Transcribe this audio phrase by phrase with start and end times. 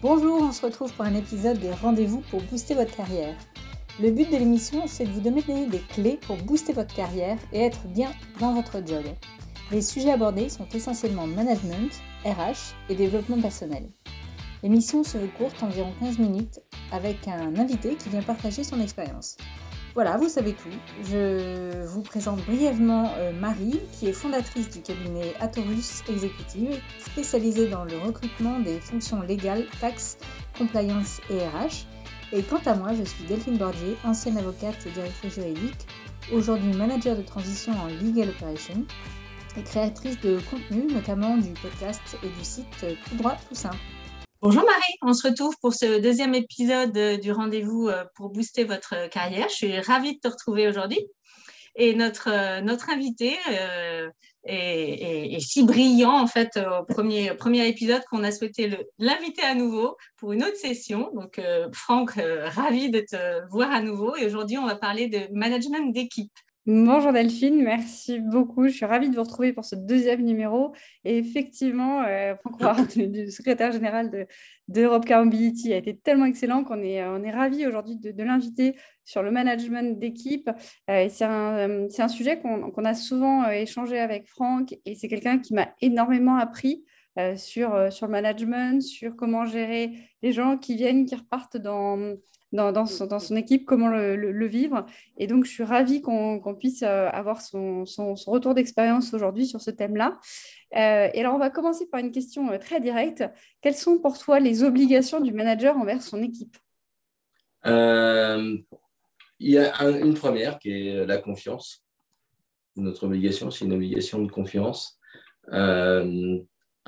[0.00, 3.34] Bonjour, on se retrouve pour un épisode des rendez-vous pour booster votre carrière.
[4.00, 7.62] Le but de l'émission, c'est de vous donner des clés pour booster votre carrière et
[7.62, 9.02] être bien dans votre job.
[9.72, 11.90] Les sujets abordés sont essentiellement management,
[12.24, 13.90] RH et développement personnel.
[14.62, 16.60] L'émission se veut courte, environ 15 minutes,
[16.92, 19.36] avec un invité qui vient partager son expérience.
[19.94, 20.68] Voilà, vous savez tout.
[21.04, 27.84] Je vous présente brièvement euh, Marie, qui est fondatrice du cabinet Atorus Executive, spécialisée dans
[27.84, 30.18] le recrutement des fonctions légales, taxes,
[30.56, 31.86] compliance et RH.
[32.32, 35.86] Et quant à moi, je suis Delphine Bordier, ancienne avocate et directrice juridique,
[36.32, 38.84] aujourd'hui manager de transition en Legal Operation
[39.56, 42.66] et créatrice de contenu, notamment du podcast et du site
[43.08, 43.78] Tout droit, tout simple.
[44.40, 48.62] Bonjour Marie, on se retrouve pour ce deuxième épisode euh, du rendez-vous euh, pour booster
[48.62, 49.48] votre euh, carrière.
[49.48, 51.00] Je suis ravie de te retrouver aujourd'hui.
[51.74, 53.36] Et notre, notre invité
[54.44, 59.96] est, si brillant en fait au premier, premier épisode qu'on a souhaité l'inviter à nouveau
[60.16, 61.10] pour une autre session.
[61.14, 61.40] Donc
[61.72, 64.16] Franck, ravi de te voir à nouveau.
[64.16, 66.32] Et aujourd'hui, on va parler de management d'équipe.
[66.70, 68.68] Bonjour Delphine, merci beaucoup.
[68.68, 70.74] Je suis ravie de vous retrouver pour ce deuxième numéro.
[71.02, 74.26] Et effectivement, euh, Franck Ward, du secrétaire général de,
[74.68, 78.76] d'Europe Car Mobility, a été tellement excellent qu'on est, on est ravis aujourd'hui de, l'inviter
[79.06, 80.50] sur le management d'équipe.
[80.90, 84.94] Euh, c'est, un, c'est un sujet qu'on, qu'on a souvent euh, échangé avec Franck et
[84.94, 86.84] c'est quelqu'un qui m'a énormément appris.
[87.18, 92.16] Euh, sur, sur le management, sur comment gérer les gens qui viennent, qui repartent dans,
[92.52, 94.86] dans, son, équipe, comment le, vivre.
[95.16, 97.84] Et donc, je suis ravie qu'on puisse euh, avoir son,
[98.26, 100.18] retour d'expérience aujourd'hui sur ce thème-là.
[100.76, 103.24] Euh, et alors, on va commencer par une question euh, très directe.
[103.60, 106.56] Quelles sont pour toi les obligations du manager envers son équipe?
[107.64, 111.84] Il y a une première qui est la confiance.
[112.76, 114.98] Notre obligation, c'est une obligation de confiance.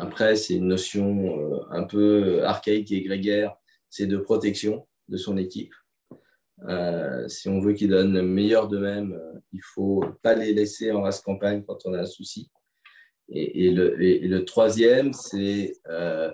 [0.01, 3.55] Après, c'est une notion un peu archaïque et grégaire,
[3.89, 5.73] c'est de protection de son équipe.
[6.69, 10.53] Euh, si on veut qu'ils donnent le meilleur d'eux-mêmes, euh, il ne faut pas les
[10.53, 12.51] laisser en race campagne quand on a un souci.
[13.33, 16.33] Et, le, troisième, c'est euh,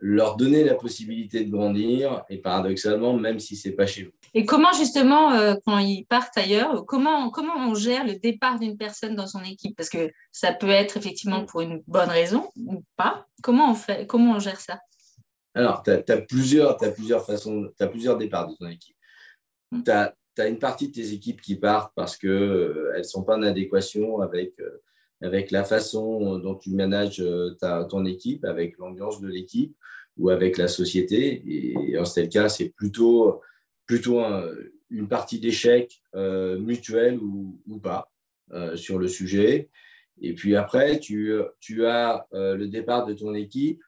[0.00, 4.12] leur donner la possibilité de grandir, et paradoxalement, même si ce n'est pas chez vous.
[4.34, 5.30] Et comment justement,
[5.64, 9.76] quand ils partent ailleurs, comment, comment on gère le départ d'une personne dans son équipe?
[9.76, 13.26] Parce que ça peut être effectivement pour une bonne raison ou pas.
[13.42, 14.80] Comment on, fait, comment on gère ça?
[15.54, 18.96] Alors, tu as, plusieurs, plusieurs façons, tu as plusieurs départs de ton équipe.
[19.70, 19.82] Mm.
[19.84, 23.36] Tu as, une partie de tes équipes qui partent parce qu'elles euh, ne sont pas
[23.36, 24.82] en adéquation avec, euh,
[25.22, 29.76] avec la façon dont tu manages euh, ta, ton équipe, avec l'ambiance de l'équipe
[30.16, 31.44] ou avec la société.
[31.46, 33.40] Et en tel cas, c'est plutôt,
[33.86, 34.20] plutôt
[34.90, 38.10] une partie d'échec mutuel ou, pas
[38.74, 39.68] sur le sujet.
[40.20, 43.82] Et puis après, tu, tu as le départ de ton équipe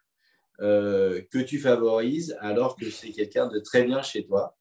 [0.63, 4.57] euh, que tu favorises alors que c'est quelqu'un de très bien chez toi.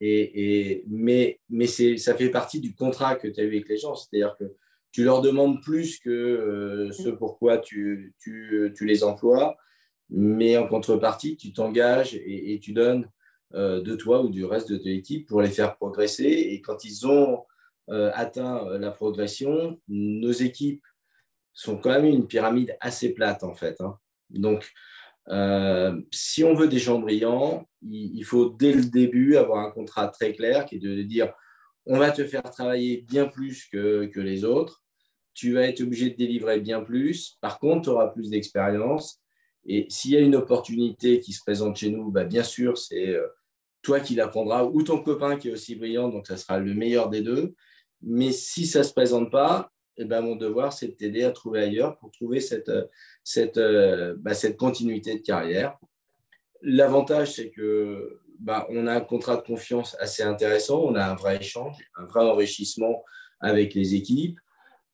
[0.00, 3.94] Et, mais mais ça fait partie du contrat que tu as eu avec les gens.
[3.94, 4.44] C'est-à-dire que
[4.92, 9.58] tu leur demandes plus que euh, ce pourquoi tu, tu, tu, les emploies,
[10.08, 13.06] mais en contrepartie, tu t'engages et, tu donnes euh,
[13.52, 16.24] de toi ou du reste de ton équipe pour les faire progresser.
[16.24, 17.44] Et quand ils ont
[17.88, 20.84] atteint la progression, nos équipes
[21.52, 23.80] sont quand même une pyramide assez plate en fait.
[23.80, 23.98] Hein.
[24.30, 24.72] Donc,
[25.28, 30.08] euh, si on veut des gens brillants, il, faut dès le début avoir un contrat
[30.08, 31.32] très clair qui est de dire
[31.86, 34.82] on va te faire travailler bien plus que, que les autres,
[35.34, 39.20] tu vas être obligé de délivrer bien plus, par contre, tu auras plus d'expérience.
[39.66, 43.08] Et s'il y a une opportunité qui se présente chez nous, bah, bien sûr, c'est
[43.08, 43.26] euh,
[43.82, 47.08] toi qui l'apprendras ou ton copain qui est aussi brillant, donc ça sera le meilleur
[47.08, 47.54] des deux.
[48.02, 51.30] Mais si ça ne se présente pas, eh ben, mon devoir, c'est de t'aider à
[51.30, 52.72] trouver ailleurs pour trouver cette,
[53.22, 55.76] cette, euh, bah, cette continuité de carrière.
[56.62, 61.14] L'avantage, c'est que bah, on a un contrat de confiance assez intéressant, on a un
[61.14, 63.04] vrai échange, un vrai enrichissement
[63.40, 64.38] avec les équipes.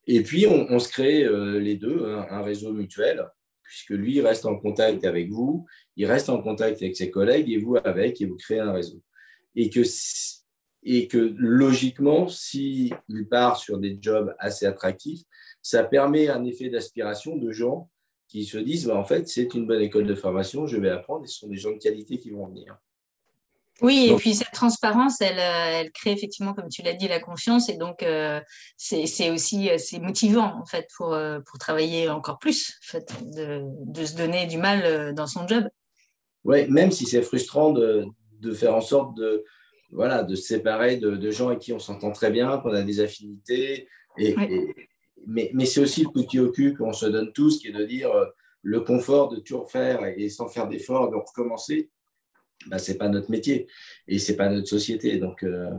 [0.08, 3.26] Et puis, on, se crée euh, les deux, un, réseau mutuel,
[3.66, 5.66] puisque lui reste en contact avec vous,
[5.96, 9.02] il reste en contact avec ses collègues et vous avec, et vous créez un réseau.
[9.54, 9.70] Et
[11.08, 12.94] que logiquement, s'il
[13.30, 15.22] part sur des jobs assez attractifs,
[15.62, 17.90] ça permet un effet d'aspiration de gens
[18.28, 21.24] qui se disent bah, en fait, c'est une bonne école de formation, je vais apprendre,
[21.24, 22.78] et ce sont des gens de qualité qui vont venir.
[23.82, 27.20] Oui, et puis cette transparence, elle, euh, elle, crée effectivement, comme tu l'as dit, la
[27.20, 28.40] confiance, et donc euh,
[28.76, 33.62] c'est aussi euh, c'est motivant en fait pour, pour travailler encore plus, en fait, de,
[33.64, 35.64] de se donner du mal dans son job.
[36.44, 38.06] Oui, même si c'est frustrant de,
[38.40, 39.44] de, faire en sorte de,
[39.90, 43.00] voilà, de se séparer de, gens avec qui on s'entend très bien, qu'on a des
[43.00, 43.88] affinités.
[44.16, 44.34] Et,
[45.26, 47.84] mais, mais c'est aussi le coup qui occupe qu'on se donne tous, qui est de
[47.84, 48.10] dire
[48.62, 51.90] le confort de tout refaire et sans faire d'efforts, de recommencer,
[52.66, 53.66] bah, ce n'est pas notre métier
[54.08, 55.18] et ce n'est pas notre société.
[55.18, 55.70] Donc, euh,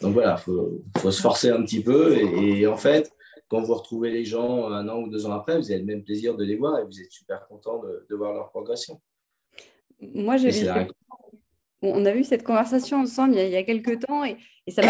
[0.00, 2.16] donc voilà, il faut, faut, se forcer un petit peu.
[2.16, 3.12] Et, en fait,
[3.48, 6.04] quand vous retrouvez les gens un an ou deux ans après, vous avez le même
[6.04, 9.00] plaisir de les voir et vous êtes super content de, de voir leur progression.
[10.00, 10.52] Moi, j'ai
[11.82, 14.36] on a eu cette conversation ensemble il y a, quelques temps et,
[14.70, 14.82] ça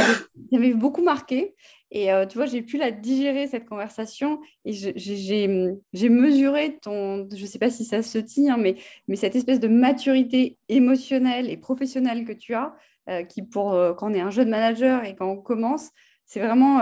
[0.53, 1.55] m'avait beaucoup marqué.
[1.93, 7.43] Et euh, tu vois, j'ai pu la digérer, cette conversation, et j'ai mesuré ton, je
[7.43, 8.77] ne sais pas si ça se tient, mais,
[9.09, 12.77] mais cette espèce de maturité émotionnelle et professionnelle que tu as,
[13.09, 15.91] euh, qui pour euh, quand on est un jeune manager et quand on commence,
[16.27, 16.79] c'est vraiment,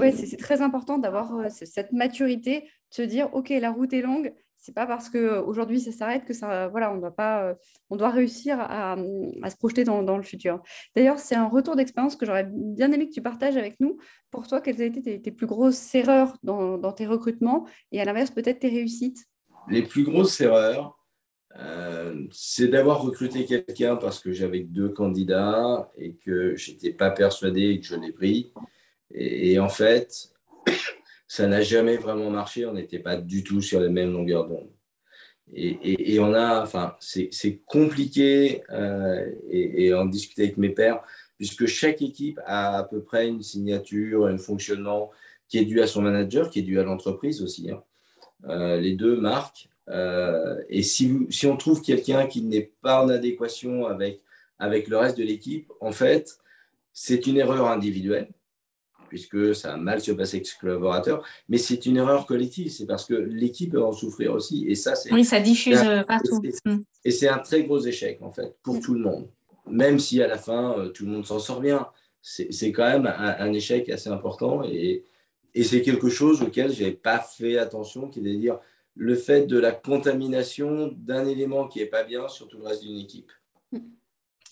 [0.00, 4.32] ouais, c'est très important d'avoir cette maturité, de se dire, OK, la route est longue,
[4.58, 7.54] c'est pas parce qu'aujourd'hui ça s'arrête que ça, voilà, on doit pas, euh,
[7.90, 8.96] on doit réussir à,
[9.42, 10.60] à se projeter dans, le futur.
[10.96, 13.98] D'ailleurs, c'est un retour d'expérience que j'aurais bien aimé que tu partages avec nous.
[14.30, 18.30] Pour toi, quelles ont été tes, plus grosses erreurs dans, tes recrutements et à l'inverse,
[18.30, 19.26] peut-être tes réussites?
[19.68, 20.98] Les plus grosses erreurs,
[21.56, 27.78] euh, c'est d'avoir recruté quelqu'un parce que j'avais deux candidats et que j'étais pas persuadé
[27.80, 28.52] que je l'ai pris.
[29.14, 30.30] et en fait,
[31.28, 32.66] ça n'a jamais vraiment marché.
[32.66, 34.70] On n'était pas du tout sur les mêmes longueurs d'onde.
[35.54, 41.02] Et, on a, enfin, c'est compliqué euh, et, et, en discuter avec mes pairs,
[41.38, 45.10] puisque chaque équipe a à peu près une signature, un fonctionnement
[45.48, 47.70] qui est dû à son manager, qui est dû à l'entreprise aussi.
[47.70, 47.82] Hein.
[48.48, 49.70] Euh, les deux marques.
[49.88, 55.24] Euh, et si, on trouve quelqu'un qui n'est pas en adéquation avec le reste de
[55.24, 56.38] l'équipe, en fait,
[56.92, 58.28] c'est une erreur individuelle
[59.08, 62.86] puisque ça a mal se passer avec ce collaborateur, mais c'est une erreur collective, c'est
[62.86, 64.66] parce que l'équipe va en souffrir aussi.
[64.68, 66.40] Et ça, c'est, oui, ça diffuse euh, partout.
[66.64, 66.78] Mm.
[67.04, 68.80] Et c'est un très gros échec, en fait, pour mm.
[68.80, 69.28] tout le monde.
[69.66, 71.88] Même si à la fin, euh, tout le monde s'en sort bien,
[72.22, 74.62] c'est, quand même un, échec assez important.
[74.64, 75.04] Et,
[75.54, 78.58] et c'est quelque chose auquel je n'avais pas fait attention, qui est de dire
[78.94, 82.82] le fait de la contamination d'un élément qui n'est pas bien sur tout le reste
[82.82, 83.30] d'une équipe.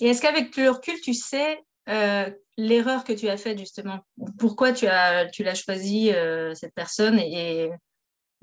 [0.00, 4.00] Et est-ce qu'avec le recul, tu sais euh, l'erreur que tu as faite justement
[4.38, 7.70] Pourquoi tu as tu l'as choisi euh, cette personne et,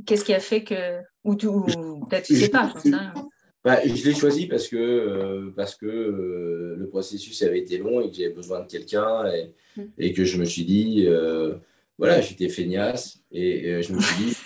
[0.06, 2.74] qu'est-ce qui a fait que ou, peut-être tu sais pas
[3.64, 8.10] bah, je l'ai choisi parce que euh, parce que le processus avait été long et
[8.10, 9.84] que j'avais besoin de quelqu'un et, mm.
[9.98, 11.08] et, que je me suis dit
[11.98, 14.38] voilà j'étais feignasse et, je me suis dit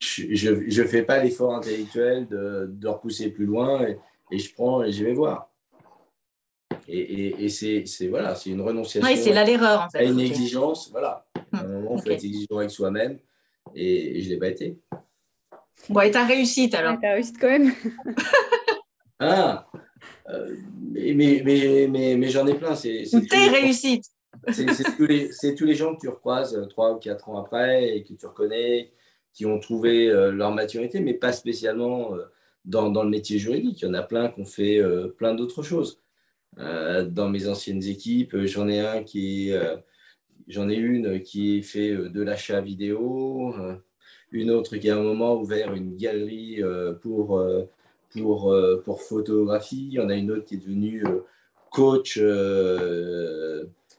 [0.36, 3.98] je ne fais pas l'effort intellectuel de, de, repousser plus loin et,
[4.30, 5.51] et je prends et je vais voir.
[6.94, 9.08] Et, et, c'est voilà, une renonciation.
[9.08, 9.98] Oui, c'est là l'erreur en fait.
[9.98, 11.24] À une exigence, voilà.
[11.52, 13.18] À un moment, il faut être exigeant avec soi-même
[13.74, 14.78] et, je ne l'ai pas été.
[15.88, 17.72] Bon, et ta réussite alors Ta réussite quand même.
[19.20, 19.66] ah
[20.28, 22.74] euh, mais, mais, mais, mais, mais j'en ai plein.
[22.74, 24.06] C'est tes réussites.
[24.50, 24.66] C'est
[24.96, 28.02] tous, les, tous les gens que tu recroises euh, trois ou quatre ans après et
[28.02, 28.92] que tu reconnais,
[29.32, 32.10] qui ont trouvé euh, leur maturité, mais pas spécialement
[32.66, 33.80] dans, dans, le métier juridique.
[33.80, 34.80] Il y en a plein qui ont fait
[35.16, 36.01] plein d'autres choses.
[36.58, 39.76] Euh, dans mes anciennes équipes, j'en ai un qui euh,
[40.48, 43.54] j'en ai une qui fait euh, de l'achat vidéo,
[44.32, 46.60] une autre qui a un moment ouvert une galerie
[47.02, 47.42] pour,
[48.10, 48.54] pour,
[48.84, 51.04] pour photographie, il y en a une autre qui est devenue
[51.70, 52.18] coach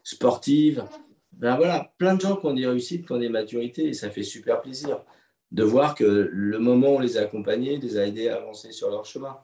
[0.02, 0.84] sportive.
[1.32, 4.10] Ben voilà, plein de gens qui ont des réussites, qui ont des maturités, et ça
[4.10, 5.00] fait super plaisir
[5.52, 8.72] de voir que le moment où on les a accompagnés les a aidés à avancer
[8.72, 9.38] sur leur chemin.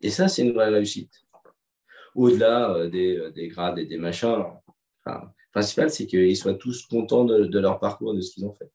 [0.00, 1.24] Et ça, c'est une vraie réussite
[2.14, 4.44] au-delà euh, euh, des, grades et des machins.
[5.06, 5.12] le
[5.52, 8.70] principal, c'est qu'ils soient tous contents de, leur parcours, de ce qu'ils ont fait.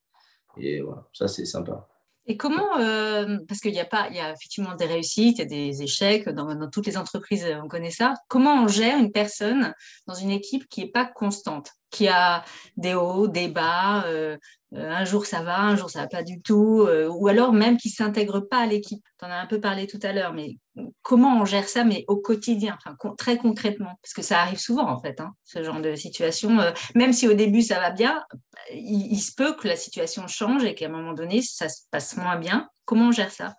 [0.58, 1.88] Et voilà, ça, c'est sympa.
[2.25, 5.46] Et comment, euh, parce qu'il y a pas, il y a effectivement des réussites et
[5.46, 8.13] des échecs dans, dans, toutes les entreprises, on connaît ça.
[8.30, 9.74] Comment on gère une personne
[10.08, 12.44] dans une équipe qui n'est pas constante, qui a
[12.76, 14.38] des hauts, des bas, euh,
[14.76, 17.78] un jour ça va, un jour ça va pas du tout, euh, ou alors même
[17.78, 19.04] qui s'intègre pas à l'équipe.
[19.20, 20.58] Tu en as un peu parlé tout à l'heure, mais
[21.04, 22.78] comment on gère ça, mais au quotidien,
[23.18, 26.60] très concrètement, parce que ça arrive souvent en fait, hein, ce genre de situation.
[26.60, 28.24] Euh, même si au début ça va bien,
[28.72, 32.18] il, se peut que la situation change et qu'à un moment donné ça se passe
[32.18, 32.68] moins bien.
[32.86, 33.56] Comment on gère ça?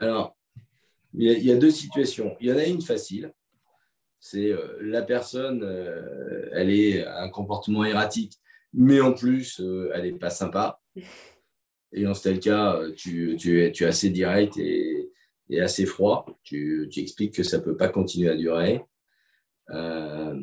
[0.00, 0.36] Alors,
[1.14, 2.36] il y, a, deux situations.
[2.40, 3.32] Il y en a une facile,
[4.20, 5.64] c'est la personne,
[6.52, 8.38] elle est un comportement erratique
[8.72, 10.80] mais en plus, euh, elle n'est pas sympa.
[11.92, 15.10] Et en tel cas, tu, tu, es, tu assez direct et,
[15.58, 16.26] assez froid.
[16.42, 18.84] Tu, expliques que ça ne peut pas continuer à durer.
[19.70, 20.38] Euh,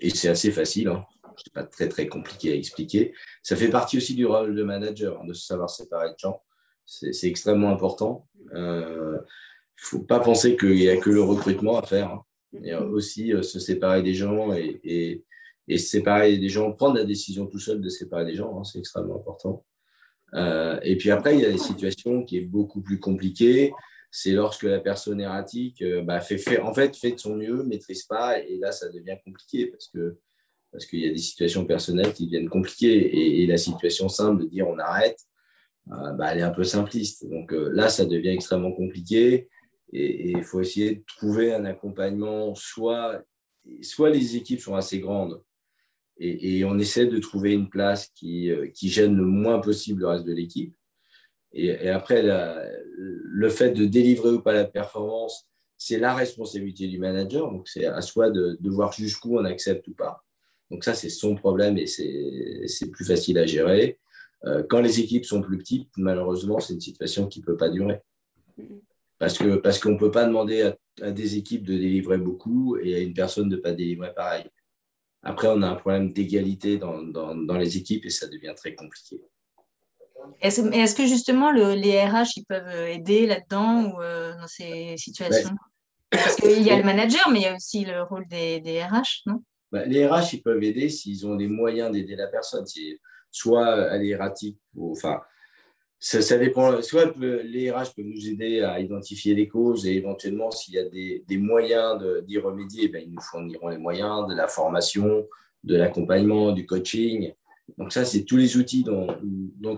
[0.00, 0.88] et c'est assez facile.
[0.88, 1.04] Hein.
[1.36, 3.12] Ce n'est pas très, très compliqué à expliquer.
[3.42, 6.40] Ça fait partie aussi du rôle de manager, hein, de savoir séparer de gens.
[6.84, 8.28] C'est extrêmement important.
[8.50, 9.22] Il euh, ne
[9.76, 12.10] faut pas penser qu'il n'y a que le recrutement à faire.
[12.10, 12.24] Hein.
[12.52, 15.24] Y a aussi se séparer des gens et, et,
[15.68, 18.78] et séparer des gens, prendre la décision tout seul de séparer des gens, hein, c'est
[18.78, 19.64] extrêmement important.
[20.82, 23.72] et puis après, il y a des situations qui est beaucoup plus compliquées.
[24.10, 28.02] C'est lorsque la personne erratique bah, fait, fait, en fait, fait de son mieux, maîtrise
[28.02, 30.18] pas, et là, ça devient compliqué parce que
[30.72, 34.48] parce qu'il y a des situations personnelles qui deviennent compliquées et, la situation simple de
[34.48, 35.18] dire on arrête,
[35.86, 37.28] bah, elle est un peu simpliste.
[37.28, 39.48] Donc là, ça devient extrêmement compliqué
[39.92, 43.22] et il faut essayer de trouver un accompagnement, soit,
[43.82, 45.42] soit les équipes sont assez grandes
[46.18, 50.08] et, on essaie de trouver une place qui, euh, qui, gêne le moins possible le
[50.08, 50.74] reste de l'équipe.
[51.52, 52.22] Et, après,
[52.96, 57.50] le fait de délivrer ou pas la performance, c'est la responsabilité du manager.
[57.50, 60.24] Donc, c'est à soi de, de voir jusqu'où on accepte ou pas.
[60.70, 63.98] Donc, ça, c'est son problème et c'est plus facile à gérer.
[64.44, 67.68] Euh, quand les équipes sont plus petites, malheureusement, c'est une situation qui ne peut pas
[67.68, 68.00] durer.
[69.22, 72.96] Parce qu'on parce qu'on ne peut pas demander à, des équipes de délivrer beaucoup et
[72.96, 74.50] à une personne de ne pas délivrer pareil.
[75.22, 79.22] Après, on a un problème d'égalité dans, dans, les équipes et ça devient très compliqué.
[80.40, 84.96] Est-ce est que justement le, les RH ils peuvent aider là-dedans ou euh, dans ces
[84.96, 85.54] situations
[86.10, 88.82] Parce qu'il y a le manager, mais il y a aussi le rôle des, des
[88.82, 89.44] RH, non?
[89.70, 92.64] Ben, Les RH ils peuvent aider s'ils ont les moyens d'aider la personne.
[93.30, 95.20] Soit elle est erratique, enfin,
[96.02, 96.82] ça, dépend.
[96.82, 100.88] Soit les RH peuvent nous aider à identifier les causes et éventuellement, s'il y a
[100.88, 105.28] des, moyens d'y remédier, ben, ils nous fourniront les moyens de la formation,
[105.62, 107.32] de l'accompagnement, du coaching.
[107.78, 109.06] Donc ça, c'est tous les outils dont,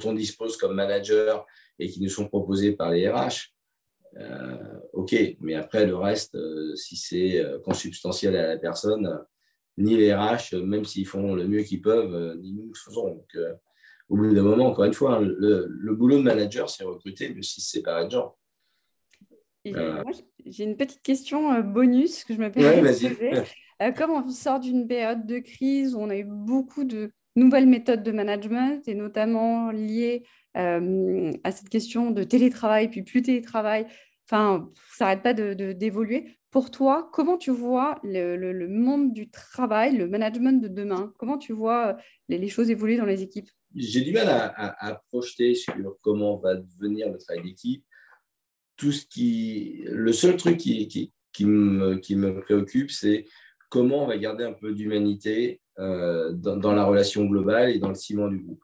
[0.05, 1.45] on dispose comme manager
[1.79, 3.53] et qui nous sont proposés par les RH.
[4.17, 9.21] Euh, OK, mais après, le reste, euh, si c'est euh, consubstantiel à la personne,
[9.77, 13.23] ni les RH, même s'ils font le mieux qu'ils peuvent, ni nous le faisons.
[14.09, 17.39] Au bout d'un moment, encore une fois, hein, le, boulot de manager, c'est recruter, mais
[17.39, 18.37] aussi c'est gens.
[19.67, 20.03] Euh.
[20.45, 23.33] J'ai une petite question euh, bonus que je me permets de poser.
[23.83, 27.67] Euh, comme on sort d'une période de crise où on a eu beaucoup de nouvelles
[27.67, 33.87] méthodes de management et notamment liées à cette question de télétravail, puis plus télétravail,
[34.31, 36.21] enfin, ça n'arrête pas d'évoluer.
[36.21, 41.13] De, Pour toi, comment tu vois le, monde du travail, le management de demain?
[41.19, 41.97] Comment tu vois
[42.29, 43.51] les choses évoluer dans les équipes?
[43.75, 47.85] J'ai du mal à, projeter sur comment va devenir le travail d'équipe.
[48.77, 53.27] Tout ce qui, le seul truc qui, qui, qui, me, qui me, préoccupe, c'est
[53.69, 57.95] comment on va garder un peu d'humanité euh, dans, la relation globale et dans le
[57.95, 58.63] ciment du groupe.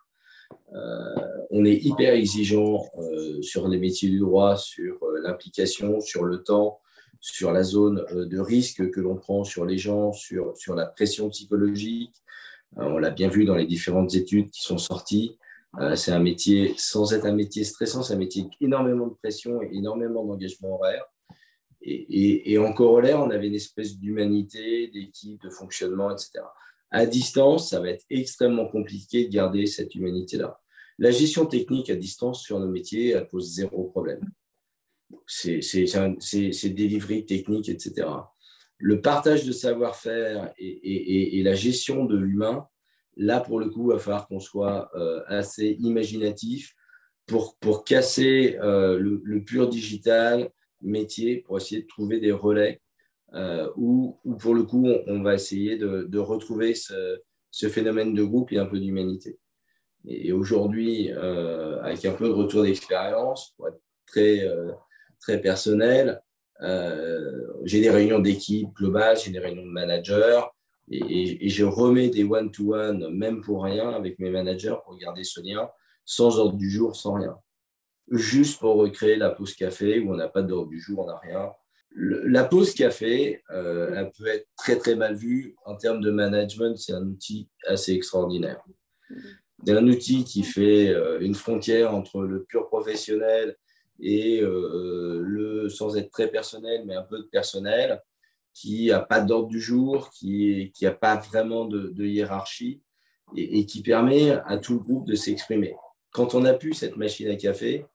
[0.73, 1.15] Euh,
[1.51, 6.81] on est hyper exigeant euh, sur les métiers du droit, sur l'implication, sur le temps,
[7.21, 11.29] sur la zone de risque que l'on prend sur les gens, sur, sur la pression
[11.31, 12.15] psychologique,
[12.77, 15.39] on l'a bien vu dans les différentes études qui sont sorties.
[15.79, 19.15] Euh, c'est un métier, sans être un métier stressant, c'est un métier avec énormément de
[19.15, 21.05] pression et énormément d'engagement horaire.
[21.83, 26.41] Et, en corollaire, on avait une espèce d'humanité, d'équipe, de fonctionnement, etc.
[26.91, 30.61] À distance, ça va être extrêmement compliqué de garder cette humanité-là.
[30.99, 34.21] La gestion technique à distance sur nos métiers, elle pose zéro problème.
[35.27, 35.61] C'est
[36.75, 38.09] délivrer technique, etc
[38.81, 42.67] le partage de savoir-faire et, la gestion de l'humain,
[43.17, 46.75] là, pour le coup, il va falloir qu'on soit euh, assez imaginatif
[47.27, 52.81] pour, pour casser euh, le, pur digital métier, pour essayer de trouver des relais
[53.35, 58.59] euh, où, pour le coup, on, va essayer de, retrouver ce, phénomène de groupe et
[58.59, 59.39] un peu d'humanité.
[60.07, 64.49] Et, aujourd'hui, avec un peu de retour d'expérience, pour être très,
[65.21, 66.30] très personnel, euh,
[67.65, 70.41] j'ai des réunions d'équipe globales, j'ai des réunions de managers
[70.91, 75.71] et, je remets des one-to-one, même pour rien, avec mes managers pour garder ce lien,
[76.05, 77.39] sans ordre du jour, sans rien.
[78.11, 81.19] Juste pour recréer la pause café où on n'a pas d'ordre du jour, on n'a
[81.19, 81.53] rien.
[81.93, 86.77] la pause café, euh, elle peut être très très mal vue en termes de management.
[86.77, 88.61] C'est un outil assez extraordinaire.
[89.65, 93.57] C'est un outil qui fait euh, une frontière entre le pur professionnel
[94.01, 98.03] et euh, le, sans être très personnel, mais un peu de personnel,
[98.53, 102.83] qui n'a pas d'ordre du jour, qui n'a pas vraiment de, hiérarchie
[103.37, 105.75] et, qui permet à tout le groupe de s'exprimer.
[106.11, 107.87] Quand on a pu cette machine à café,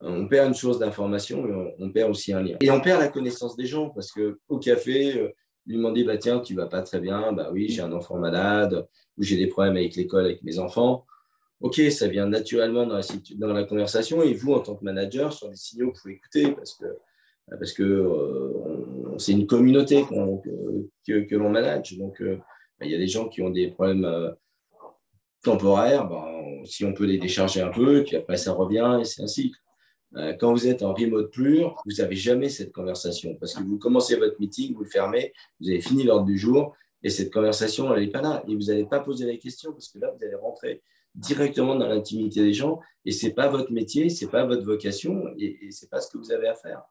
[0.00, 2.56] on perd une source d'information, mais on, perd aussi un lien.
[2.60, 5.32] Et on perd la connaissance des gens parce qu'au café, euh,
[5.66, 8.86] lui demander bah, Tiens, tu vas pas très bien, bah oui, j'ai un enfant malade,
[9.16, 11.04] ou j'ai des problèmes avec l'école, avec mes enfants.
[11.60, 15.56] OK, ça vient naturellement dans la, conversation et vous, en tant que manager, sur des
[15.56, 16.86] signaux vous écouter parce que
[17.48, 20.04] parce que euh, c'est une communauté
[21.06, 21.96] que, que l'on manage.
[21.96, 22.36] Donc, euh,
[22.78, 24.30] bah, il y a des gens qui ont des problèmes euh,
[25.42, 26.08] temporaires.
[26.08, 29.26] Ben, si on peut les décharger un peu, puis après ça revient et c'est un
[29.26, 29.58] cycle.
[30.38, 34.16] quand vous êtes en remote pur, vous n'avez jamais cette conversation parce que vous commencez
[34.16, 38.04] votre meeting, vous le fermez, vous avez fini l'ordre du jour et cette conversation, elle
[38.04, 38.42] n'est pas là.
[38.48, 40.82] Et vous n'allez pas poser la question parce que là, vous allez rentrer
[41.14, 45.66] directement dans l'intimité des gens et c'est pas votre métier, c'est pas votre vocation et,
[45.66, 46.82] et c'est pas ce que vous avez à faire.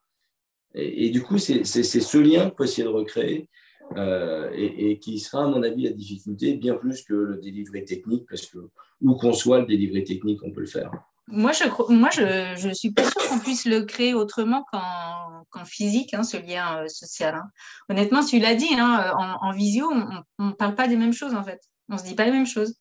[0.74, 3.50] Et, du coup, c'est ce lien qu'il faut essayer de recréer
[3.96, 8.26] euh, et, qui sera, à mon avis, la difficulté bien plus que le délivré technique
[8.30, 8.60] parce que
[9.02, 10.92] où qu'on soit, le délivré technique, on peut le faire.
[11.28, 16.14] Moi, je, moi, je, je suis pas sûre qu'on puisse le créer autrement qu'en physique,
[16.14, 17.36] hein, ce lien euh, social.
[17.36, 17.50] Hein.
[17.90, 19.90] Honnêtement, tu l'as dit, hein, en, visio,
[20.38, 21.62] on ne parle pas des mêmes choses, en fait.
[21.90, 22.76] On ne se dit pas les mêmes choses.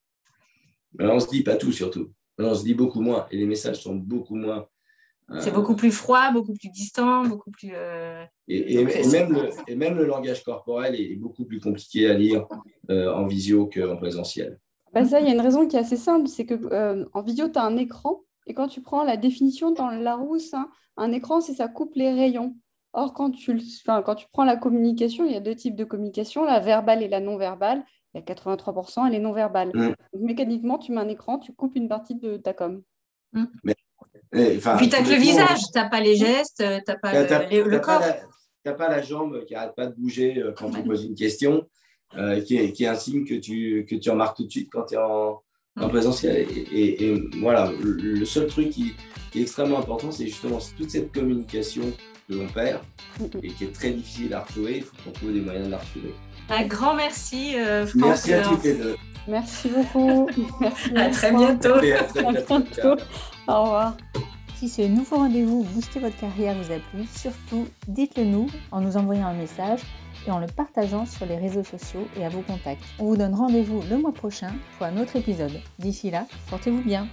[0.98, 2.10] On ne se dit pas tout, surtout.
[2.38, 3.26] On se dit beaucoup moins.
[3.30, 4.66] Et les messages sont beaucoup moins.
[5.30, 7.72] Euh, C'est beaucoup plus froid, beaucoup plus distant, beaucoup plus.
[7.74, 12.46] Euh, et, même le, et, même le, langage corporel est beaucoup plus compliqué à lire
[12.88, 14.58] en visio qu'en présentiel.
[14.92, 17.48] Bah ça, il y a une raison qui est assez simple, c'est que en visio,
[17.48, 21.12] tu as un écran et quand tu prends la définition dans le Larousse, hein, un
[21.12, 22.56] écran, c'est ça coupe les rayons.
[22.92, 26.44] Or, quand tu, quand tu prends la communication, il y a deux types de communication,
[26.44, 27.84] la verbale et la non-verbale.
[28.16, 29.70] Il y a 83%, elle est non-verbale.
[29.74, 29.94] Mm.
[30.20, 32.82] mécaniquement, tu mets un écran, tu coupes une partie de ta com.
[33.32, 33.44] Mm.
[33.62, 33.74] Mais,
[34.32, 37.12] et, puis, tu n'as que le visage, tu n'as pas les gestes, tu n'as pas
[37.12, 38.02] le, corps.
[38.02, 41.14] Tu n'as pas la jambe qui n'arrête pas de bouger euh, quand tu poses une
[41.14, 41.66] question,
[42.16, 44.70] euh, qui, est, qui, est, un signe que tu, que tu remarques tout de suite
[44.70, 45.42] quand tu es en,
[45.78, 46.46] en présentiel.
[46.72, 48.94] Et, voilà, le, seul truc qui,
[49.34, 51.82] est extrêmement important, c'est justement toute cette communication
[52.28, 52.80] que l'on perd
[53.42, 54.78] et qui est très difficile à retrouver.
[54.78, 56.14] Il faut qu'on trouve des moyens de la retrouver.
[56.48, 58.96] Un grand merci, euh, Merci à toutes les deux.
[59.28, 60.28] Merci beaucoup.
[60.60, 60.96] Merci.
[60.96, 61.74] À très bientôt.
[61.74, 62.96] à très bientôt.
[63.48, 63.96] Au revoir.
[64.56, 68.96] Si ce nouveau rendez-vous Booster votre carrière vous a plu, surtout dites-le nous en nous
[68.96, 69.80] envoyant un message
[70.26, 72.82] et en le partageant sur les réseaux sociaux et à vos contacts.
[72.98, 75.60] On vous donne rendez-vous le mois prochain pour un autre épisode.
[75.78, 77.06] D'ici là, portez-vous bien.